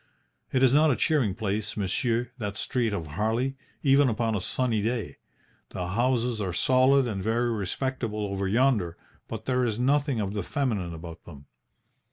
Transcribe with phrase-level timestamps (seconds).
[0.51, 4.81] It is not a cheering place, monsieur, that street of Harley, even upon a sunny
[4.81, 5.17] day.
[5.69, 10.41] The houses are solid and very respectable over yonder, but there is nothing of the
[10.41, 11.45] feminine about them.